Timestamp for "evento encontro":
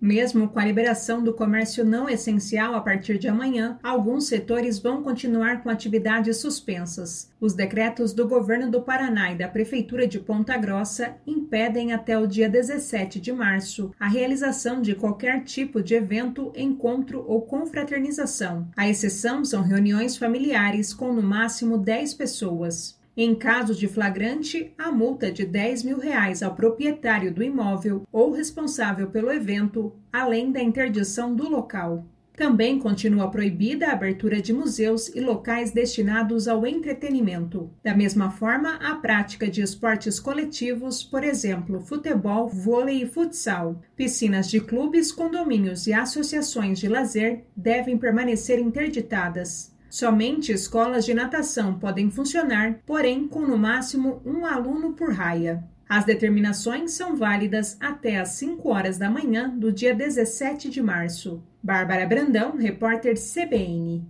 15.94-17.22